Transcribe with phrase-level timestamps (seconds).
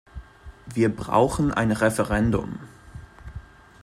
[0.65, 2.57] Wir brauchen ein Referendum.